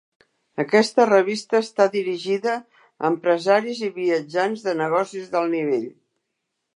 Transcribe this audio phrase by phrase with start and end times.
[0.61, 2.55] Aquesta revista està dirigida
[2.85, 5.89] a empresaris i viatjants de negocis d'alt nivell.